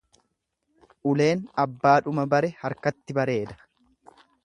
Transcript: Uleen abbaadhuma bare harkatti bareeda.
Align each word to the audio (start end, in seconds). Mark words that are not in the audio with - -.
Uleen 1.11 1.45
abbaadhuma 1.65 2.27
bare 2.35 2.53
harkatti 2.65 3.21
bareeda. 3.23 3.63